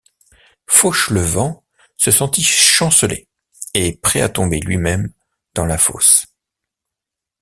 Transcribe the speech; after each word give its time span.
Fauchelevent 0.65 1.63
se 1.95 2.09
sentit 2.09 2.43
chanceler 2.43 3.27
et 3.75 3.97
prêt 4.01 4.21
à 4.21 4.29
tomber 4.29 4.59
lui-même 4.59 5.13
dans 5.53 5.67
la 5.67 5.77
fosse. 5.77 6.25